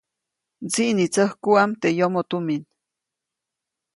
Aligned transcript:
Mdsiʼnitsäjkuʼam 0.63 1.71
teʼ 1.81 1.95
yomoʼ 1.97 2.25
tumin. 2.29 2.63